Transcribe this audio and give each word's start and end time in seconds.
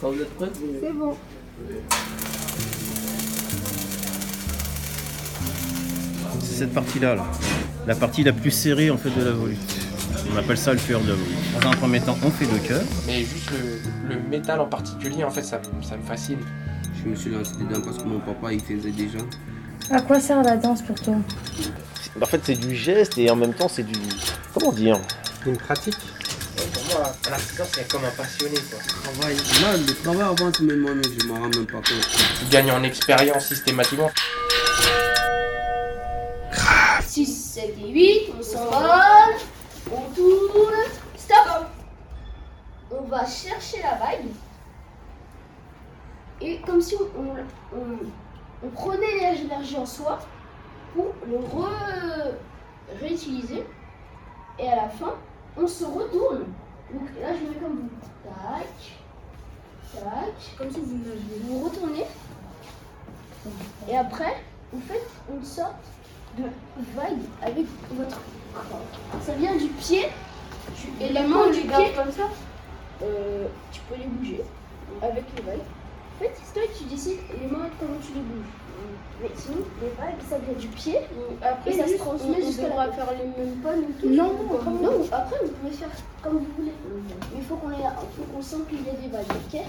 Quand 0.00 0.10
vous 0.10 0.20
êtes 0.20 0.34
prêts, 0.36 0.50
vous 0.54 0.66
C'est 0.82 0.92
bon. 0.92 1.16
C'est 6.40 6.54
cette 6.58 6.74
partie-là, 6.74 7.14
là. 7.16 7.24
la 7.86 7.94
partie 7.94 8.22
la 8.24 8.32
plus 8.32 8.50
serrée 8.50 8.90
en 8.90 8.96
fait 8.96 9.10
de 9.10 9.24
la 9.24 9.32
volute. 9.32 9.58
On 10.32 10.36
appelle 10.38 10.58
ça 10.58 10.72
le 10.72 10.78
cœur 10.80 11.00
de 11.00 11.08
la 11.08 11.14
volute. 11.14 11.36
Dans 11.62 11.70
un 11.70 11.76
premier 11.76 12.00
temps, 12.00 12.16
on 12.24 12.30
fait 12.30 12.46
le 12.50 12.58
cœur. 12.58 12.82
Mais 13.06 13.20
juste 13.20 13.50
le, 13.52 14.14
le 14.14 14.20
métal 14.28 14.60
en 14.60 14.66
particulier, 14.66 15.24
en 15.24 15.30
fait, 15.30 15.42
ça, 15.42 15.58
me- 15.58 15.82
ça 15.82 15.96
me 15.96 16.02
fascine. 16.02 16.38
Je 17.02 17.10
me 17.10 17.14
suis 17.16 17.30
lancé 17.30 17.52
dedans 17.58 17.80
parce 17.84 17.98
que 17.98 18.04
mon 18.04 18.18
papa 18.20 18.52
il 18.52 18.60
faisait 18.60 18.90
déjà. 18.90 19.18
À 19.90 20.00
quoi 20.00 20.18
sert 20.20 20.42
la 20.42 20.56
danse 20.56 20.82
pour 20.82 20.96
toi? 21.00 21.14
En 22.20 22.26
fait, 22.26 22.40
c'est 22.44 22.54
du 22.58 22.74
geste 22.74 23.18
et 23.18 23.30
en 23.30 23.36
même 23.36 23.54
temps, 23.54 23.68
c'est 23.68 23.82
du. 23.84 23.94
Comment 24.54 24.72
dire? 24.72 24.98
Une 25.46 25.56
pratique 25.56 25.96
pour 26.72 26.84
moi, 27.00 27.12
un 27.28 27.32
artisan, 27.32 27.64
c'est 27.72 27.88
comme 27.90 28.04
un 28.04 28.10
passionné. 28.10 28.56
Quoi. 28.70 28.78
Travail. 29.12 29.36
Là, 29.62 29.76
le 29.76 29.94
travail 30.02 30.22
avance 30.22 30.60
même 30.60 30.80
moi, 30.80 30.92
mais 30.94 31.02
je 31.18 31.26
m'en 31.26 31.34
rends 31.34 31.48
même 31.48 31.66
pas 31.66 31.72
compte. 31.78 32.08
Tu 32.38 32.44
gagnes 32.50 32.70
en 32.72 32.82
expérience 32.82 33.46
systématiquement. 33.46 34.10
6, 37.02 37.26
7 37.54 37.74
et 37.82 37.88
8, 37.90 38.32
on 38.38 38.42
s'envole, 38.42 39.36
on 39.90 40.00
tourne, 40.14 40.74
stop 41.16 41.66
On 42.90 43.02
va 43.02 43.24
chercher 43.26 43.82
la 43.82 43.94
vague. 43.94 44.26
Et 46.40 46.60
comme 46.60 46.80
si 46.82 46.94
on, 46.96 47.20
on, 47.20 47.78
on- 47.78 47.98
on 48.64 48.68
prenait 48.70 49.32
l'énergie 49.34 49.76
en 49.76 49.84
soi 49.86 50.18
pour 50.94 51.14
le 51.28 51.36
réutiliser. 53.00 53.64
Et 54.58 54.68
à 54.68 54.76
la 54.76 54.88
fin, 54.88 55.14
on 55.56 55.66
se 55.66 55.84
retourne. 55.84 56.44
Donc 56.92 57.08
là, 57.20 57.28
je 57.34 57.48
mets 57.48 57.56
comme 57.56 57.76
vous. 57.76 57.90
Tac, 58.24 58.66
tac, 59.94 60.58
comme 60.58 60.70
si 60.70 60.80
vous 60.80 60.98
vous 61.44 61.64
retournez. 61.64 62.04
Et 63.88 63.96
après, 63.96 64.42
vous 64.72 64.80
faites 64.80 65.08
une 65.32 65.44
sorte 65.44 65.84
de 66.36 66.44
vague 66.94 67.18
avec 67.42 67.66
votre 67.92 68.18
corps. 68.52 69.22
Ça 69.22 69.32
vient 69.34 69.56
du 69.56 69.68
pied. 69.68 70.08
Et 71.00 71.12
la 71.12 71.22
main 71.22 71.50
du 71.50 71.60
pied, 71.60 71.92
comme 71.96 72.10
ça, 72.10 72.28
euh, 73.02 73.46
tu 73.72 73.80
peux 73.88 73.96
les 73.96 74.06
bouger 74.06 74.42
avec 75.02 75.24
les 75.36 75.42
vagues. 75.42 75.60
En 76.16 76.18
fait, 76.18 76.32
c'est 76.42 76.54
toi 76.60 76.62
qui 76.74 76.84
décides 76.84 77.18
les 77.40 77.46
mains 77.46 77.68
comment 77.78 77.98
tu 78.00 78.12
les 78.14 78.20
bouges. 78.20 78.46
Mais 79.20 79.30
sinon, 79.34 79.58
les 79.82 79.88
vagues, 79.90 80.20
ça 80.28 80.38
vient 80.38 80.58
du 80.58 80.68
pied. 80.68 80.98
Après, 81.42 81.70
Et 81.70 81.78
ça 81.78 81.86
se 81.88 81.96
transmet 81.96 82.36
on 82.42 82.46
jusqu'à 82.46 82.68
la 82.68 82.92
faire 82.92 83.08
les 83.12 83.24
mêmes 83.44 83.56
pas 83.62 83.74
nous 83.74 83.92
tous. 83.98 84.08
Non, 84.08 84.32
non, 84.82 85.06
après 85.10 85.36
vous 85.42 85.52
pouvez 85.52 85.72
faire 85.72 85.88
comme 86.22 86.38
vous 86.38 86.46
voulez. 86.58 86.72
Mais 87.32 87.38
il 87.38 87.44
faut 87.44 87.56
qu'on 87.56 87.70
ait- 87.70 87.76
faut 88.16 88.22
qu'on 88.34 88.42
sente 88.42 88.68
qu'il 88.68 88.84
y 88.84 88.90
a 88.90 88.92
des 88.92 89.08
vagues, 89.08 89.24
ok 89.30 89.60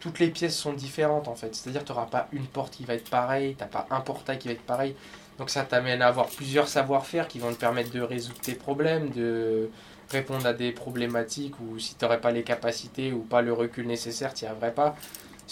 Toutes 0.00 0.18
les 0.20 0.28
pièces 0.28 0.56
sont 0.56 0.72
différentes 0.72 1.26
en 1.26 1.34
fait. 1.34 1.54
C'est-à-dire 1.56 1.82
que 1.82 1.86
tu 1.86 1.92
n'auras 1.92 2.06
pas 2.06 2.28
une 2.32 2.46
porte 2.46 2.74
qui 2.74 2.84
va 2.84 2.94
être 2.94 3.10
pareille, 3.10 3.56
tu 3.58 3.64
pas 3.66 3.86
un 3.90 4.00
portail 4.00 4.38
qui 4.38 4.46
va 4.48 4.54
être 4.54 4.62
pareil. 4.62 4.94
Donc 5.38 5.50
ça 5.50 5.62
t'amène 5.64 6.00
à 6.02 6.08
avoir 6.08 6.26
plusieurs 6.26 6.68
savoir-faire 6.68 7.26
qui 7.28 7.38
vont 7.40 7.52
te 7.52 7.58
permettre 7.58 7.90
de 7.90 8.00
résoudre 8.00 8.38
tes 8.40 8.54
problèmes, 8.54 9.10
de 9.10 9.70
répondre 10.10 10.46
à 10.46 10.52
des 10.52 10.70
problématiques 10.72 11.54
ou 11.60 11.78
si 11.80 11.94
tu 11.96 12.04
n'aurais 12.04 12.20
pas 12.20 12.30
les 12.30 12.42
capacités 12.44 13.12
ou 13.12 13.20
pas 13.20 13.42
le 13.42 13.52
recul 13.52 13.86
nécessaire, 13.86 14.34
tu 14.34 14.44
n'y 14.44 14.50
arriverais 14.50 14.72
pas. 14.72 14.94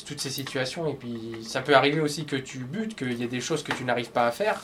Toutes 0.04 0.20
ces 0.20 0.30
situations. 0.30 0.86
Et 0.88 0.94
puis 0.94 1.38
ça 1.42 1.62
peut 1.62 1.74
arriver 1.74 2.00
aussi 2.00 2.26
que 2.26 2.36
tu 2.36 2.58
butes, 2.58 2.96
qu'il 2.96 3.14
y 3.14 3.22
ait 3.22 3.28
des 3.28 3.40
choses 3.40 3.62
que 3.62 3.72
tu 3.72 3.84
n'arrives 3.84 4.10
pas 4.10 4.26
à 4.26 4.30
faire. 4.30 4.62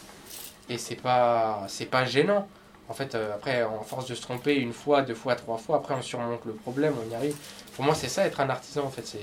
Et 0.68 0.78
c'est 0.78 0.96
pas, 0.96 1.64
c'est 1.68 1.86
pas 1.86 2.04
gênant. 2.04 2.48
En 2.88 2.94
fait, 2.94 3.14
euh, 3.14 3.34
après, 3.34 3.62
en 3.62 3.82
force 3.82 4.06
de 4.06 4.14
se 4.14 4.22
tromper 4.22 4.56
une 4.56 4.72
fois, 4.72 5.02
deux 5.02 5.14
fois, 5.14 5.34
trois 5.34 5.56
fois, 5.56 5.76
après 5.76 5.94
on 5.94 6.02
surmonte 6.02 6.44
le 6.44 6.52
problème, 6.52 6.94
on 7.06 7.10
y 7.10 7.14
arrive. 7.14 7.36
Pour 7.74 7.84
moi, 7.84 7.94
c'est 7.94 8.08
ça 8.08 8.26
être 8.26 8.40
un 8.40 8.50
artisan 8.50 8.84
en 8.84 8.90
fait. 8.90 9.06
C'est 9.06 9.20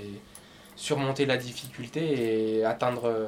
surmonter 0.76 1.26
la 1.26 1.38
difficulté 1.38 2.60
et 2.60 2.66
atteindre 2.66 3.04
euh, 3.06 3.28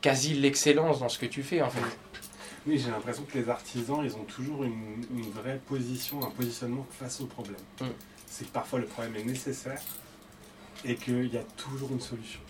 quasi 0.00 0.34
l'excellence 0.34 1.00
dans 1.00 1.08
ce 1.08 1.18
que 1.18 1.26
tu 1.26 1.42
fais 1.42 1.62
en 1.62 1.70
fait. 1.70 1.80
Oui, 2.66 2.78
j'ai 2.78 2.90
l'impression 2.90 3.24
que 3.24 3.38
les 3.38 3.48
artisans, 3.50 4.00
ils 4.02 4.16
ont 4.16 4.24
toujours 4.24 4.64
une, 4.64 5.04
une 5.14 5.30
vraie 5.30 5.60
position, 5.66 6.24
un 6.24 6.30
positionnement 6.30 6.86
face 6.98 7.20
au 7.20 7.26
problème. 7.26 7.60
Mm. 7.80 7.86
C'est 8.26 8.46
que 8.46 8.52
parfois 8.52 8.78
le 8.78 8.86
problème 8.86 9.14
est 9.16 9.24
nécessaire 9.24 9.80
et 10.84 10.96
qu'il 10.96 11.32
y 11.32 11.38
a 11.38 11.42
toujours 11.56 11.90
une 11.92 12.00
solution. 12.00 12.40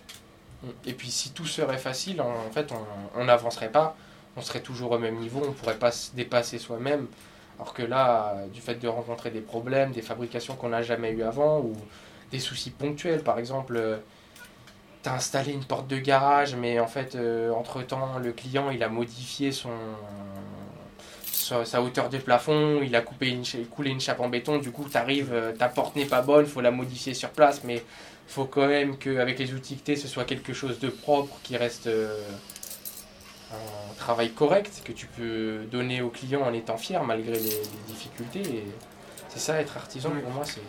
Et 0.87 0.95
puis 0.95 1.11
si 1.11 1.31
tout 1.33 1.47
serait 1.47 1.79
facile, 1.79 2.21
en, 2.21 2.31
en 2.31 2.51
fait, 2.51 2.73
on 3.15 3.25
n'avancerait 3.25 3.71
pas, 3.71 3.97
on 4.37 4.41
serait 4.41 4.61
toujours 4.61 4.93
au 4.93 4.99
même 4.99 5.17
niveau, 5.17 5.43
on 5.47 5.53
pourrait 5.53 5.79
pas 5.79 5.93
se 5.93 6.15
dépasser 6.15 6.59
soi-même. 6.59 7.07
Alors 7.59 7.73
que 7.73 7.83
là, 7.83 8.35
euh, 8.37 8.47
du 8.49 8.61
fait 8.61 8.77
de 8.77 8.89
rencontrer 8.89 9.31
des 9.31 9.41
problèmes, 9.41 9.93
des 9.93 10.03
fabrications 10.03 10.57
qu'on 10.57 10.71
n'a 10.71 10.83
jamais 10.83 11.13
eu 11.13 11.23
avant, 11.23 11.61
ou 11.61 11.75
des 12.31 12.41
soucis 12.41 12.71
ponctuels, 12.71 13.23
par 13.23 13.39
exemple, 13.39 14.01
tu 15.03 15.09
as 15.09 15.15
installé 15.15 15.53
une 15.53 15.65
porte 15.65 15.87
de 15.87 15.99
garage, 15.99 16.57
mais 16.57 16.81
en 16.81 16.87
fait, 16.87 17.15
euh, 17.15 17.53
entre-temps, 17.53 18.19
le 18.19 18.33
client, 18.33 18.71
il 18.71 18.83
a 18.83 18.89
modifié 18.89 19.53
son, 19.53 19.71
sa, 21.33 21.83
hauteur 21.83 22.09
de 22.09 22.19
plafond, 22.19 22.81
il 22.83 22.97
a 22.97 23.03
coupé 23.03 23.29
une, 23.29 23.45
coulé 23.71 23.91
une 23.91 24.01
chape 24.01 24.21
en 24.21 24.29
béton, 24.29 24.59
du 24.59 24.71
coup, 24.71 24.89
t'arrives, 24.89 25.33
euh, 25.33 25.53
ta 25.53 25.69
porte 25.69 25.95
n'est 25.95 26.07
pas 26.07 26.23
bonne, 26.23 26.47
faut 26.47 26.61
la 26.61 26.71
modifier 26.71 27.15
sur 27.15 27.31
place, 27.31 27.63
mais 27.65 27.85
faut 28.27 28.45
quand 28.45 28.67
même 28.67 28.97
qu'avec 28.97 29.39
les 29.39 29.53
outils 29.55 29.77
que 29.77 29.83
t'aies, 29.83 29.97
ce 29.97 30.09
soit 30.09 30.25
quelque 30.25 30.53
chose 30.53 30.79
de 30.79 30.89
propre, 30.89 31.37
qui 31.43 31.57
reste 31.57 31.87
euh, 31.87 32.19
un 33.53 33.95
travail 33.97 34.33
correct, 34.33 34.83
que 34.85 34.93
tu 34.93 35.07
peux 35.07 35.65
donner 35.71 36.03
au 36.03 36.09
client 36.09 36.43
en 36.43 36.53
étant 36.53 36.77
fier 36.77 37.03
malgré 37.05 37.35
les, 37.35 37.41
les 37.41 37.85
difficultés. 37.87 38.41
Et 38.41 38.65
c'est 39.29 39.39
ça, 39.39 39.61
être 39.61 39.77
artisan, 39.77 40.11
pour 40.11 40.31
moi, 40.31 40.45
c'est 40.45 40.63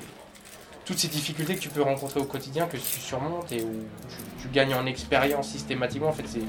toutes 0.85 0.99
ces 0.99 1.07
difficultés 1.07 1.55
que 1.55 1.61
tu 1.61 1.69
peux 1.69 1.81
rencontrer 1.81 2.19
au 2.19 2.25
quotidien, 2.25 2.67
que 2.67 2.77
tu 2.77 2.99
surmontes 2.99 3.51
et 3.51 3.61
où 3.63 3.85
tu, 4.09 4.43
tu 4.43 4.47
gagnes 4.49 4.75
en 4.75 4.85
expérience 4.85 5.49
systématiquement. 5.49 6.09
En 6.09 6.13
fait, 6.13 6.27
c'est, 6.27 6.43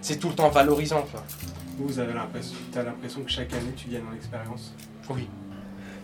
c'est 0.00 0.16
tout 0.16 0.28
le 0.28 0.34
temps 0.34 0.48
valorisant. 0.48 1.02
Quoi. 1.02 1.22
Vous, 1.78 1.86
vous 1.86 1.98
avez 1.98 2.12
l'impression, 2.12 2.56
as 2.74 2.82
l'impression 2.82 3.22
que 3.22 3.30
chaque 3.30 3.52
année 3.52 3.72
tu 3.76 3.88
gagnes 3.88 4.06
en 4.10 4.16
expérience? 4.16 4.74
Oui. 5.10 5.28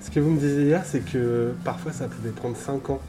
Ce 0.00 0.10
que 0.10 0.20
vous 0.20 0.30
me 0.30 0.38
disiez 0.38 0.64
hier, 0.64 0.84
c'est 0.86 1.04
que 1.04 1.54
parfois 1.64 1.92
ça 1.92 2.08
pouvait 2.08 2.30
prendre 2.30 2.56
5 2.56 2.90
ans 2.90 3.00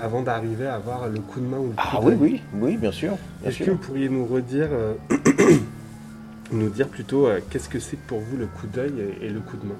avant 0.00 0.22
d'arriver 0.22 0.66
à 0.66 0.74
avoir 0.74 1.08
le 1.08 1.20
coup 1.20 1.40
de 1.40 1.46
main 1.46 1.58
ou 1.58 1.64
le 1.66 1.70
coup 1.70 1.76
Ah 1.78 2.00
oui, 2.02 2.14
oui, 2.20 2.40
oui, 2.54 2.76
bien 2.76 2.92
sûr. 2.92 3.12
Bien 3.40 3.50
Est-ce 3.50 3.58
que 3.58 3.70
vous 3.70 3.76
pourriez 3.76 4.08
nous 4.08 4.26
redire, 4.26 4.68
euh, 4.72 4.94
nous 6.52 6.68
dire 6.68 6.88
plutôt 6.88 7.26
euh, 7.26 7.40
qu'est-ce 7.50 7.68
que 7.68 7.78
c'est 7.80 7.98
pour 7.98 8.18
vous 8.20 8.36
le 8.36 8.46
coup 8.46 8.66
d'œil 8.66 8.92
et, 9.22 9.26
et 9.26 9.28
le 9.30 9.40
coup 9.40 9.56
de 9.56 9.66
main? 9.66 9.74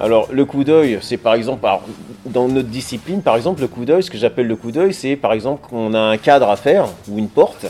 Alors, 0.00 0.28
le 0.32 0.44
coup 0.44 0.64
d'œil, 0.64 0.98
c'est 1.02 1.16
par 1.16 1.34
exemple, 1.34 1.64
alors, 1.66 1.84
dans 2.26 2.48
notre 2.48 2.68
discipline, 2.68 3.22
par 3.22 3.36
exemple, 3.36 3.60
le 3.60 3.68
coup 3.68 3.84
d'œil, 3.84 4.02
ce 4.02 4.10
que 4.10 4.18
j'appelle 4.18 4.48
le 4.48 4.56
coup 4.56 4.72
d'œil, 4.72 4.92
c'est 4.92 5.14
par 5.14 5.32
exemple 5.32 5.68
qu'on 5.68 5.94
a 5.94 6.00
un 6.00 6.16
cadre 6.16 6.48
à 6.50 6.56
faire 6.56 6.88
ou 7.08 7.18
une 7.18 7.28
porte. 7.28 7.66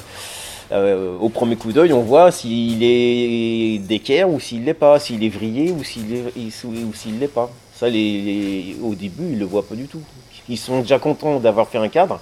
Euh, 0.73 1.17
au 1.19 1.29
premier 1.29 1.57
coup 1.57 1.73
d'œil, 1.73 1.93
on 1.93 2.01
voit 2.01 2.31
s'il 2.33 2.83
est 2.83 3.79
d'équerre 3.87 4.31
ou 4.31 4.41
s'il 4.41 4.65
l'est 4.65 4.73
pas, 4.73 4.99
s'il 4.99 5.23
est 5.23 5.29
vrillé 5.29 5.71
ou 5.71 5.85
s'il 5.85 6.15
est, 6.15 6.25
ou 6.37 6.95
s'il 6.95 7.19
l'est 7.19 7.29
pas. 7.29 7.51
Ça, 7.75 7.89
les, 7.91 8.23
les- 8.23 8.77
au 8.83 8.95
début, 8.95 9.33
ils 9.33 9.39
le 9.39 9.45
voient 9.45 9.67
pas 9.67 9.75
du 9.75 9.87
tout. 9.87 10.01
Ils 10.49 10.59
sont 10.59 10.81
déjà 10.81 10.99
contents 10.99 11.41
d'avoir 11.41 11.69
fait 11.69 11.79
un 11.79 11.89
cadre 11.89 12.21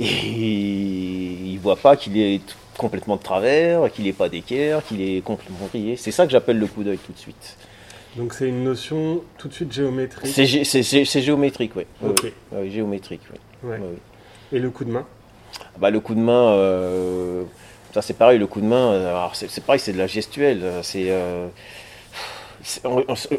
et 0.00 0.04
ils 0.06 1.58
voient 1.58 1.76
pas 1.76 1.96
qu'il 1.96 2.16
est 2.18 2.40
complètement 2.76 3.16
de 3.16 3.22
travers, 3.22 3.90
qu'il 3.92 4.04
n'est 4.04 4.12
pas 4.12 4.28
d'équerre, 4.28 4.84
qu'il 4.84 5.00
est 5.00 5.22
complètement 5.24 5.66
vrillé. 5.66 5.96
C'est 5.96 6.12
ça 6.12 6.26
que 6.26 6.32
j'appelle 6.32 6.58
le 6.58 6.66
coup 6.66 6.84
d'œil 6.84 6.98
tout 6.98 7.12
de 7.12 7.18
suite. 7.18 7.56
Donc 8.16 8.32
c'est 8.34 8.48
une 8.48 8.64
notion 8.64 9.22
tout 9.36 9.48
de 9.48 9.52
suite 9.54 9.72
géométrique. 9.72 10.32
C'est 10.32 10.44
gé- 10.44 10.64
c'est- 10.64 10.82
c'est- 10.82 11.04
c'est 11.04 11.22
géométrique, 11.22 11.72
oui. 11.76 11.84
Ok. 12.04 12.32
géométrique, 12.68 13.22
oui. 13.32 13.38
Ouais. 13.70 13.76
Ouais, 13.78 13.82
oui. 14.52 14.56
Et 14.58 14.60
le 14.60 14.70
coup 14.70 14.84
de 14.84 14.90
main? 14.90 15.04
Bah, 15.78 15.90
le 15.90 16.00
coup 16.00 16.14
de 16.14 16.20
main, 16.20 16.52
euh, 16.52 17.42
ça 17.92 18.02
c'est 18.02 18.14
pareil, 18.14 18.38
le 18.38 18.46
coup 18.46 18.60
de 18.60 18.66
main, 18.66 18.92
euh, 18.92 19.08
alors 19.10 19.34
c'est 19.34 19.50
c'est 19.50 19.62
pareil, 19.64 19.80
c'est 19.80 19.92
de 19.92 19.98
la 19.98 20.06
gestuelle. 20.06 20.60
euh, 20.62 20.80
C'est, 20.82 21.06
euh, 21.10 21.48
c'est- 21.52 21.56
on- 22.14 22.57
on- 22.57 22.57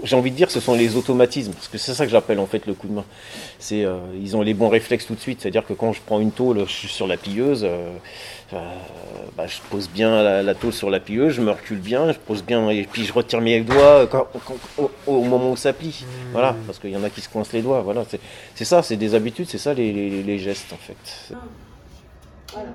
j'ai 0.03 0.15
envie 0.15 0.31
de 0.31 0.35
dire, 0.35 0.49
ce 0.49 0.59
sont 0.59 0.73
les 0.75 0.95
automatismes, 0.95 1.53
parce 1.53 1.67
que 1.67 1.77
c'est 1.77 1.93
ça 1.93 2.05
que 2.05 2.11
j'appelle 2.11 2.39
en 2.39 2.45
fait 2.45 2.65
le 2.65 2.73
coup 2.73 2.87
de 2.87 2.93
main. 2.93 3.05
C'est, 3.59 3.85
euh, 3.85 3.97
ils 4.21 4.35
ont 4.35 4.41
les 4.41 4.53
bons 4.53 4.69
réflexes 4.69 5.05
tout 5.05 5.15
de 5.15 5.19
suite, 5.19 5.41
c'est-à-dire 5.41 5.65
que 5.65 5.73
quand 5.73 5.93
je 5.93 6.01
prends 6.05 6.19
une 6.19 6.31
tôle, 6.31 6.59
je 6.67 6.71
suis 6.71 6.87
sur 6.87 7.05
la 7.07 7.17
pilleuse, 7.17 7.63
euh, 7.63 7.91
euh, 8.53 8.57
bah, 9.37 9.45
je 9.47 9.57
pose 9.69 9.89
bien 9.89 10.23
la, 10.23 10.41
la 10.41 10.55
tôle 10.55 10.73
sur 10.73 10.89
la 10.89 10.99
pilleuse, 10.99 11.33
je 11.33 11.41
me 11.41 11.51
recule 11.51 11.77
bien, 11.79 12.11
je 12.11 12.17
pose 12.17 12.43
bien, 12.43 12.69
et 12.69 12.83
puis 12.83 13.05
je 13.05 13.13
retire 13.13 13.41
mes 13.41 13.61
doigts 13.61 14.07
quand- 14.07 14.27
quand- 14.45 14.57
au, 14.77 14.91
au 15.19 15.23
moment 15.23 15.51
où 15.51 15.55
ça 15.57 15.73
plie. 15.73 16.03
Voilà, 16.31 16.55
parce 16.65 16.79
qu'il 16.79 16.89
y 16.89 16.97
en 16.97 17.03
a 17.03 17.09
qui 17.09 17.21
se 17.21 17.29
coincent 17.29 17.51
les 17.53 17.61
doigts. 17.61 17.81
Voilà, 17.81 18.05
c'est 18.09 18.19
c'est 18.55 18.65
ça, 18.65 18.81
c'est 18.81 18.95
des 18.97 19.13
habitudes, 19.15 19.47
c'est 19.49 19.57
ça 19.59 19.73
les, 19.73 19.91
les- 19.93 20.23
les 20.23 20.39
gestes 20.39 20.73
en 20.73 20.77
fait. 20.77 21.33
Voilà. 22.53 22.69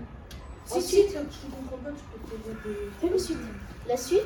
Si 0.66 0.78
Ensuite, 0.78 1.08
tu 1.08 1.50
comprends 1.50 1.76
pas, 1.84 1.90
tu 1.90 2.04
peux 2.10 2.36
poser 2.36 3.12
des. 3.12 3.18
fais 3.18 3.18
suite. 3.24 3.38
La 3.88 3.96
suite, 3.96 4.20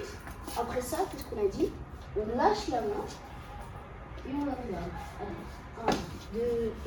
après 0.57 0.81
ça, 0.81 0.99
qu'est-ce 1.11 1.25
qu'on 1.25 1.45
a 1.45 1.49
dit? 1.51 1.69
Lâche 2.37 2.69
la 2.69 2.81
main 2.81 3.05
et 4.27 4.33
on 4.35 4.45
la 4.47 4.53
regarde. 4.53 4.91
Allez, 5.21 5.35
1, 5.87 5.93
2 6.35 6.41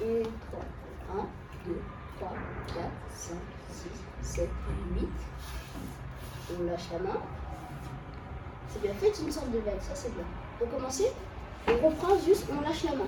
et 0.06 0.24
3. 0.52 0.60
1, 1.14 1.28
2, 1.68 1.82
3, 2.20 2.30
4, 2.68 2.78
5, 3.16 3.36
6, 4.22 4.34
7, 4.36 4.50
8. 4.96 5.08
On 6.60 6.64
lâche 6.66 6.88
la 6.94 7.00
main. 7.00 7.20
C'est 8.70 8.82
bien 8.82 8.94
fait, 8.94 9.12
c'est 9.14 9.24
une 9.24 9.32
sorte 9.32 9.52
de 9.52 9.60
vague, 9.60 9.82
ça 9.82 9.96
c'est 9.96 10.14
bien. 10.14 10.24
Recommencer 10.60 11.12
On 11.68 11.88
reprend 11.88 12.18
juste, 12.26 12.46
on 12.52 12.62
lâche 12.62 12.84
la 12.84 12.96
main. 12.96 13.08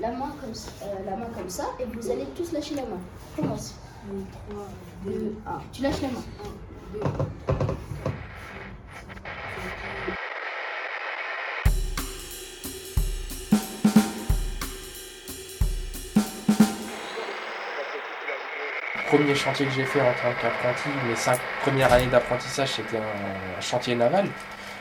La 0.00 0.12
main 0.12 0.32
comme 0.40 0.54
ça, 0.54 0.70
euh, 0.82 1.04
la 1.04 1.16
main 1.16 1.26
comme 1.36 1.50
ça, 1.50 1.64
et 1.80 1.84
vous 1.84 2.10
allez 2.10 2.26
tous 2.36 2.52
lâcher 2.52 2.76
la 2.76 2.82
main. 2.82 3.00
Commence. 3.34 3.74
2, 5.04 5.36
1. 5.46 5.52
Tu 5.72 5.82
lâches 5.82 6.02
la 6.02 6.08
main. 6.08 7.53
Premier 19.16 19.34
chantier 19.34 19.66
que 19.66 19.72
j'ai 19.72 19.84
fait 19.84 20.00
en 20.00 20.12
tant 20.12 20.32
qu'apprenti, 20.40 20.88
mes 21.08 21.14
cinq 21.14 21.38
premières 21.62 21.92
années 21.92 22.06
d'apprentissage, 22.06 22.70
c'était 22.70 22.96
un, 22.96 23.60
chantier 23.60 23.94
naval. 23.94 24.26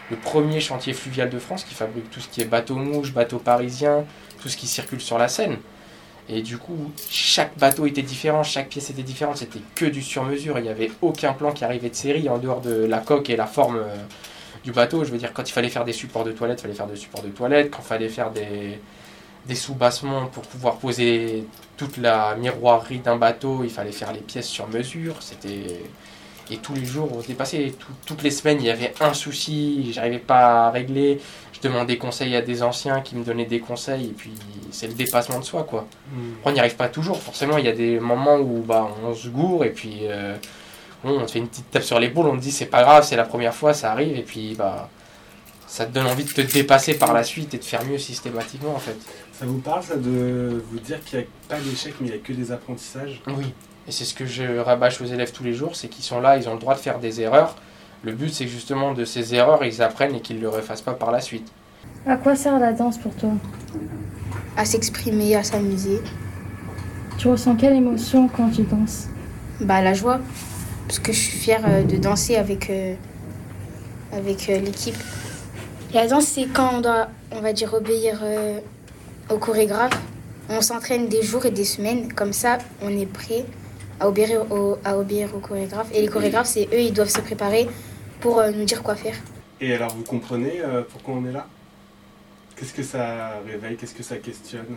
Le 0.10 0.18
premier 0.18 0.60
chantier 0.60 0.94
fluvial 0.94 1.30
de 1.30 1.38
France 1.40 1.64
qui 1.64 1.76
fabrique 1.76 2.10
tout 2.10 2.20
ce 2.20 2.28
qui 2.28 2.42
est 2.42 2.46
bateau 2.46 2.76
mouche, 2.76 3.14
bateau 3.14 3.38
parisien, 3.38 4.06
tout 4.42 4.50
ce 4.50 4.58
qui 4.58 4.68
circule 4.68 5.02
sur 5.02 5.18
la 5.18 5.28
Seine. 5.28 5.58
Et 6.30 6.42
du 6.42 6.58
coup, 6.58 6.92
chaque 7.10 7.58
bateau 7.58 7.86
était 7.86 8.02
différent, 8.02 8.44
chaque 8.44 8.70
pièce 8.70 8.90
était 8.90 9.04
différente, 9.04 9.38
c'était 9.38 9.60
que 9.76 9.86
du 9.86 10.02
sur-mesure. 10.02 10.58
Il 10.58 10.64
n'y 10.64 10.70
avait 10.70 10.92
aucun 11.02 11.34
plan 11.34 11.52
qui 11.52 11.64
arrivait 11.64 11.90
de 11.90 11.96
série 11.96 12.28
en 12.28 12.38
dehors 12.38 12.62
de 12.62 12.86
la 12.86 13.00
coque 13.00 13.30
et 13.30 13.36
la 13.36 13.46
forme 13.46 13.78
euh, 13.78 13.96
du 14.64 14.72
bateau. 14.72 15.04
Je 15.04 15.12
veux 15.12 15.18
dire, 15.18 15.34
quand 15.34 15.48
il 15.48 15.52
fallait 15.52 15.70
faire 15.70 15.86
des 15.86 15.94
supports 15.94 16.24
de 16.24 16.32
toilettes, 16.32 16.60
il 16.60 16.64
fallait 16.64 16.74
faire 16.74 16.88
des 16.88 16.96
supports 16.96 17.22
de 17.22 17.30
toilettes. 17.30 17.70
Quand 17.72 17.84
il 17.84 17.88
fallait 17.88 18.10
faire 18.10 18.32
des, 18.32 18.80
des 19.48 19.56
sous-bassements 19.56 20.28
pour 20.28 20.44
pouvoir 20.44 20.75
poser 20.75 21.45
toute 21.78 21.98
la 21.98 22.36
miroirie 22.36 23.00
d'un 23.00 23.18
bateau, 23.18 23.62
il 23.63 23.69
fallait 23.69 23.92
faire 23.92 24.13
les 24.13 24.19
pièces 24.22 24.48
sur 24.48 24.68
mesure. 24.69 25.16
C'était 25.22 25.81
et 26.51 26.57
tous 26.57 26.74
les 26.74 26.86
jours 26.86 27.10
on 27.16 27.22
se 27.22 27.28
dépassait. 27.28 27.74
Tout- 27.80 27.88
toutes 28.06 28.22
les 28.24 28.31
semaines, 28.31 28.57
il 28.60 28.68
y 28.68 28.69
avait 28.69 28.94
un 29.00 29.13
souci, 29.13 29.92
j'arrivais 29.94 30.19
pas 30.19 30.68
à 30.68 30.72
régler. 30.72 31.19
Je 31.54 31.60
demandais 31.69 31.98
conseil 31.98 32.36
à 32.36 32.42
des 32.42 32.62
anciens 32.63 33.00
qui 33.01 33.16
me 33.16 33.24
donnaient 33.24 33.45
des 33.45 33.60
conseils 33.62 34.07
et 34.07 34.13
puis 34.13 34.31
c'est 34.72 34.88
le 34.88 34.94
dépassement 34.94 35.40
de 35.40 35.46
soi 35.46 35.63
quoi. 35.63 35.88
On 36.46 36.51
n'y 36.51 36.60
arrive 36.60 36.75
pas 36.75 36.89
toujours. 36.89 37.18
Forcément, 37.18 37.57
il 37.57 37.66
y 37.66 37.69
a 37.69 37.74
des 37.74 38.00
moments 38.00 38.36
où 38.38 38.62
bah, 38.68 38.89
on 39.06 39.13
se 39.13 39.30
gourre 39.30 39.63
et 39.63 39.69
puis 39.69 40.00
euh, 40.04 40.36
on 41.06 41.25
te 41.25 41.31
fait 41.31 41.39
une 41.39 41.48
petite 41.48 41.72
tape 41.72 41.84
sur 41.84 42.00
l'épaule, 42.00 42.28
on 42.28 42.36
te 42.38 42.42
dit 42.42 42.51
c'est 42.51 42.66
pas 42.66 42.84
grave, 42.84 43.06
c'est 43.06 43.16
la 43.16 43.24
première 43.24 43.54
fois, 43.54 43.74
ça 43.74 43.92
arrive 43.94 44.18
et 44.18 44.22
puis 44.24 44.56
bah 44.57 44.89
ça 45.68 45.86
te 45.86 45.92
donne 45.92 46.07
envie 46.07 46.24
de 46.24 46.31
te 46.31 46.42
dépasser 46.42 46.94
par 46.94 47.13
la 47.13 47.24
suite 47.24 47.54
et 47.54 47.57
de 47.57 47.63
faire 47.63 47.83
mieux 47.86 47.98
systématiquement 47.98 48.75
en 48.75 48.80
fait. 48.80 48.98
Ça 49.33 49.45
vous 49.45 49.60
parle, 49.60 49.83
ça, 49.83 49.95
de 49.95 50.63
vous 50.71 50.80
dire 50.80 51.04
qu'il 51.04 51.19
n'y 51.19 51.25
a 51.25 51.27
pas 51.50 51.60
d'échec, 51.60 51.94
mais 52.00 52.07
il 52.07 52.12
n'y 52.12 52.18
a 52.18 52.21
que 52.21 52.33
des 52.33 52.51
apprentissages? 52.51 53.21
Oui. 53.27 53.54
Et 53.88 53.92
c'est 53.92 54.06
ce 54.06 54.13
que 54.13 54.25
je 54.25 54.60
rabâche 54.60 55.01
aux 55.01 55.06
élèves 55.06 55.31
tous 55.31 55.44
les 55.44 55.54
jours, 55.54 55.75
c'est 55.75 55.88
qu'ils 55.88 56.06
sont 56.06 56.21
là, 56.21 56.38
ils 56.38 56.48
ont 56.48 56.54
le 56.54 56.60
droit 56.60 56.75
de 56.75 56.80
faire 56.80 57.00
des 57.00 57.21
erreurs. 57.21 57.56
Le 58.04 58.13
but 58.13 58.33
c'est 58.33 58.48
justement 58.48 58.94
de 58.94 59.06
ces 59.06 59.33
erreurs, 59.33 59.63
ils 59.63 59.81
apprennent 59.81 60.15
et 60.15 60.21
qu'ils 60.21 60.38
ne 60.38 60.42
le 60.42 60.50
refassent 60.50 60.81
pas 60.81 60.94
par 60.94 61.12
la 61.12 61.21
suite. 61.21 61.51
À 62.06 62.18
quoi 62.18 62.36
sert 62.36 62.60
la 62.60 62.74
danse 62.74 62.98
pour 62.98 63.15
toi? 63.15 63.31
À 64.56 64.65
s'exprimer, 64.65 65.36
à 65.36 65.44
s'amuser. 65.44 66.01
Tu 67.18 67.27
ressens 67.27 67.56
quelle 67.56 67.75
émotion 67.75 68.27
quand 68.27 68.50
tu 68.50 68.63
danses? 68.63 69.07
Bah 69.62 69.81
la 69.81 69.94
joie, 69.94 70.19
parce 70.88 71.00
que 71.00 71.13
je 71.13 71.19
suis 71.19 71.38
fière 71.38 71.62
euh, 71.68 71.83
de 71.83 71.98
danser 71.98 72.36
avec, 72.36 72.69
euh, 72.69 72.95
avec 74.12 74.50
euh, 74.50 74.60
l'équipe. 74.60 74.98
La 75.94 76.07
danse, 76.07 76.25
c'est 76.25 76.48
quand 76.48 76.74
on 76.74 76.81
doit, 76.81 77.07
on 77.31 77.42
va 77.42 77.54
dire, 77.54 77.72
obéir 77.75 78.19
euh, 78.24 78.60
au 79.30 79.38
chorégraphe. 79.38 79.94
On 80.50 80.60
s'entraîne 80.60 81.07
des 81.07 81.22
jours 81.22 81.45
et 81.45 81.51
des 81.51 81.66
semaines, 81.66 82.12
comme 82.12 82.34
ça, 82.34 82.57
on 82.81 82.90
est 82.90 83.06
prêt 83.06 83.45
à 84.00 84.10
obéir 84.10 84.51
au, 84.51 84.80
à 84.84 84.95
chorégraphe. 85.40 85.90
Et 85.94 86.01
les 86.01 86.07
chorégraphes, 86.07 86.48
c'est 86.48 86.66
eux, 86.74 86.80
ils 86.80 86.94
doivent 86.94 87.12
se 87.12 87.22
préparer 87.22 87.69
pour 88.22 88.40
euh, 88.40 88.50
nous 88.50 88.66
dire 88.66 88.81
quoi 88.81 88.95
faire. 88.95 89.16
Et 89.62 89.72
alors, 89.72 89.94
vous 89.95 90.04
comprenez 90.04 90.62
euh, 90.62 90.81
pourquoi 90.81 91.13
on 91.13 91.25
est 91.28 91.31
là? 91.31 91.48
Qu'est-ce 92.56 92.74
que 92.74 92.84
ça 92.84 93.39
réveille? 93.46 93.78
Qu'est-ce 93.78 93.94
que 93.94 94.04
ça 94.04 94.18
questionne 94.18 94.75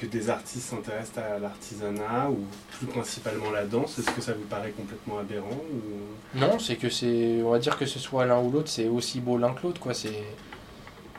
Que 0.00 0.06
des 0.06 0.30
artistes 0.30 0.70
s'intéressent 0.70 1.18
à 1.18 1.38
l'artisanat 1.38 2.30
ou 2.30 2.38
plus 2.78 2.86
principalement 2.86 3.50
la 3.50 3.66
danse 3.66 3.98
Est-ce 3.98 4.10
que 4.12 4.22
ça 4.22 4.32
vous 4.32 4.44
paraît 4.48 4.70
complètement 4.70 5.18
aberrant 5.18 5.50
ou... 5.72 6.38
Non, 6.38 6.58
c'est 6.58 6.76
que 6.76 6.88
c'est, 6.88 7.42
on 7.44 7.50
va 7.50 7.58
dire 7.58 7.76
que 7.76 7.84
ce 7.84 7.98
soit 7.98 8.24
l'un 8.24 8.40
ou 8.40 8.50
l'autre, 8.50 8.70
c'est 8.70 8.88
aussi 8.88 9.20
beau 9.20 9.36
l'un 9.36 9.52
que 9.52 9.62
l'autre, 9.64 9.78
quoi. 9.80 9.92
C'est, 9.92 10.22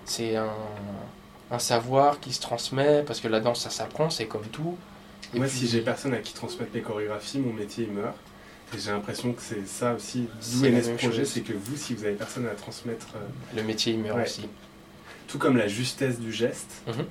c'est 0.05 0.35
un, 0.35 0.49
un 1.51 1.59
savoir 1.59 2.19
qui 2.19 2.33
se 2.33 2.41
transmet, 2.41 3.03
parce 3.03 3.19
que 3.19 3.27
la 3.27 3.39
danse, 3.39 3.61
ça 3.61 3.69
s'apprend, 3.69 4.09
c'est 4.09 4.25
comme 4.25 4.45
tout. 4.47 4.75
Et 5.35 5.37
Moi, 5.37 5.45
puis- 5.47 5.59
si 5.59 5.67
j'ai 5.67 5.81
personne 5.81 6.13
à 6.15 6.17
qui 6.17 6.33
transmettre 6.33 6.71
les 6.73 6.81
chorégraphies, 6.81 7.37
mon 7.39 7.53
métier 7.53 7.85
il 7.87 7.93
meurt. 7.93 8.15
Et 8.73 8.79
j'ai 8.79 8.89
l'impression 8.91 9.31
que 9.33 9.41
c'est 9.43 9.67
ça 9.67 9.93
aussi, 9.93 10.27
d'où 10.53 10.65
est 10.65 10.71
né 10.71 10.81
ce 10.81 10.91
projet, 10.91 11.25
c'est 11.25 11.41
que 11.41 11.53
vous, 11.53 11.75
si 11.75 11.93
vous 11.93 12.03
avez 12.05 12.15
personne 12.15 12.47
à 12.47 12.55
transmettre, 12.55 13.07
euh, 13.15 13.55
le 13.57 13.63
métier, 13.63 13.93
il 13.93 13.99
meurt 13.99 14.17
Ouais. 14.17 14.23
aussi. 14.23 14.47
tout 15.27 15.37
comme 15.37 15.55
la 15.55 15.67
justesse 15.67 16.19
du 16.19 16.31
geste, 16.33 16.81
Mhm. 16.87 17.05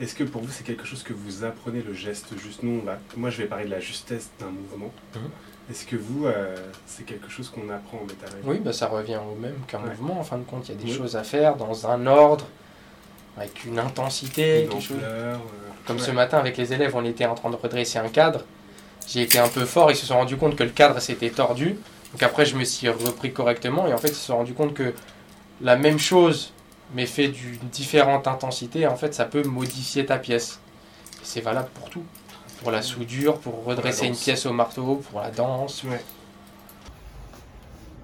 Est-ce 0.00 0.14
que 0.14 0.24
pour 0.24 0.42
vous 0.42 0.50
c'est 0.50 0.64
quelque 0.64 0.84
chose 0.86 1.02
que 1.02 1.12
vous 1.12 1.44
apprenez 1.44 1.82
le 1.82 1.92
geste 1.94 2.26
juste? 2.38 2.62
Nous, 2.62 2.80
on 2.82 2.84
va, 2.84 2.98
moi 3.16 3.30
je 3.30 3.38
vais 3.38 3.46
parler 3.46 3.64
de 3.66 3.70
la 3.70 3.80
justesse 3.80 4.30
d'un 4.38 4.46
mouvement. 4.50 4.90
Mhm. 5.14 5.22
Est-ce 5.70 5.86
que 5.86 5.94
vous, 5.96 6.26
euh, 6.26 6.56
c'est 6.86 7.04
quelque 7.06 7.28
chose 7.28 7.48
qu'on 7.48 7.68
apprend 7.70 7.98
en 7.98 8.04
métal 8.04 8.30
Oui, 8.44 8.58
bah, 8.58 8.72
ça 8.72 8.88
revient 8.88 9.18
au 9.30 9.36
même 9.40 9.54
qu'un 9.68 9.78
Ouais. 9.78 9.90
mouvement, 9.90 10.18
en 10.18 10.24
fin 10.24 10.36
de 10.38 10.42
compte. 10.42 10.68
Il 10.68 10.74
y 10.74 10.78
a 10.78 10.82
des 10.82 10.90
Oui. 10.90 10.96
choses 10.96 11.14
à 11.16 11.22
faire 11.22 11.54
dans 11.56 11.86
un 11.86 12.06
ordre, 12.08 12.46
avec 13.36 13.64
une 13.64 13.78
intensité, 13.78 14.64
Une 14.64 14.68
quelque 14.70 14.82
chose. 14.82 14.96
euh, 15.02 15.36
Comme 15.86 15.96
ouais. 15.98 16.02
ce 16.02 16.10
matin 16.10 16.38
avec 16.38 16.56
les 16.56 16.72
élèves, 16.72 16.96
on 16.96 17.04
était 17.04 17.26
en 17.26 17.34
train 17.36 17.50
de 17.50 17.56
redresser 17.56 17.98
un 17.98 18.08
cadre. 18.08 18.44
J'ai 19.06 19.22
été 19.22 19.38
un 19.38 19.48
peu 19.48 19.64
fort, 19.64 19.90
ils 19.90 19.96
se 19.96 20.06
sont 20.06 20.14
rendus 20.16 20.36
compte 20.36 20.56
que 20.56 20.62
le 20.64 20.70
cadre 20.70 20.98
s'était 21.00 21.30
tordu. 21.30 21.76
Donc 22.12 22.22
après, 22.22 22.44
je 22.46 22.56
me 22.56 22.64
suis 22.64 22.88
repris 22.88 23.32
correctement 23.32 23.86
et 23.86 23.94
en 23.94 23.98
fait, 23.98 24.08
ils 24.08 24.14
se 24.14 24.26
sont 24.26 24.36
rendus 24.38 24.54
compte 24.54 24.74
que 24.74 24.92
la 25.60 25.76
même 25.76 25.98
chose, 26.00 26.52
mais 26.94 27.06
fait 27.06 27.28
d'une 27.28 27.68
différente 27.68 28.26
intensité, 28.26 28.86
en 28.86 28.96
fait, 28.96 29.14
ça 29.14 29.24
peut 29.24 29.42
modifier 29.42 30.06
ta 30.06 30.18
pièce. 30.18 30.60
C'est 31.22 31.40
valable 31.40 31.68
pour 31.74 31.90
tout. 31.90 32.04
Pour 32.60 32.70
la 32.70 32.82
soudure, 32.82 33.38
pour 33.38 33.64
redresser 33.64 34.06
une 34.06 34.16
pièce 34.16 34.44
au 34.46 34.52
marteau, 34.52 34.96
pour 35.10 35.20
la 35.20 35.30
danse. 35.30 35.84
Ouais. 35.84 36.02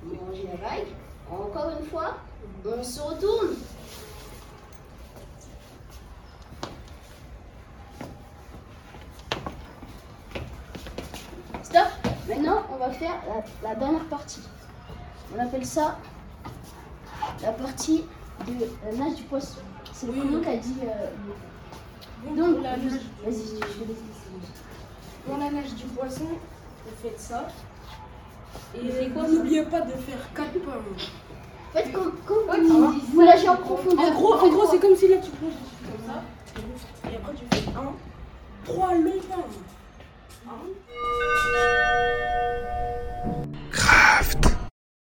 Mélangez 0.05 0.45
la 0.45 0.69
vague. 0.69 0.87
Encore 1.31 1.71
une 1.79 1.87
fois, 1.87 2.17
on 2.65 2.83
se 2.83 3.01
retourne. 3.01 3.57
Stop. 11.63 11.89
Maintenant, 12.29 12.63
on 12.73 12.77
va 12.77 12.91
faire 12.91 13.15
la, 13.29 13.69
la 13.69 13.75
dernière 13.75 14.05
partie. 14.05 14.43
On 15.37 15.41
appelle 15.43 15.67
ça 15.67 15.99
la 17.43 17.53
partie 17.53 18.05
de 18.47 18.67
la 18.85 18.93
nage 19.05 19.15
du 19.17 19.23
poisson. 19.25 19.59
C'est 19.93 20.07
le 20.07 20.13
prénom 20.13 20.41
qu'a 20.43 20.57
dit. 20.57 20.75
euh, 20.83 21.11
le- 22.29 22.37
Donc, 22.37 22.63
la 22.63 22.71
vas-y, 22.77 22.85
nage- 22.87 23.01
je 23.25 23.31
te 23.31 23.89
laisse. 23.89 23.97
Dans 25.29 25.37
la 25.39 25.51
nage 25.51 25.75
du 25.75 25.85
poisson, 25.85 26.25
vous 26.25 26.93
faites 27.03 27.19
ça. 27.21 27.49
Et 28.75 29.09
n'oubliez 29.09 29.63
pas 29.65 29.81
de 29.83 29.91
faire 29.93 30.33
4 30.35 30.59
pas. 30.61 30.73
En 30.79 31.79
fait, 31.79 31.93
quand, 31.93 32.01
quand 32.27 32.53
Ouais, 32.53 32.61
vous, 32.61 32.93
vous 33.13 33.21
lâchez 33.21 33.49
en 33.49 33.57
profondeur. 33.57 34.07
En 34.07 34.11
gros, 34.15 34.35
en 34.35 34.49
gros 34.49 34.67
c'est 34.71 34.79
comme 34.79 34.97
si 34.97 35.09
là 35.09 35.17
tu 35.19 35.31
plonges 35.31 35.53
comme 35.85 36.07
ça. 36.07 36.23
Et 37.11 37.17
après 37.17 37.35
tu 37.35 37.45
fais 37.57 37.69
1, 37.71 37.93
3 38.65 38.95
longs 38.95 39.21
pas. 39.29 39.45
1, 40.47 40.51